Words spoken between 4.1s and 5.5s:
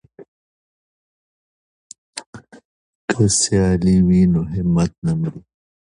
نو همت نه مري.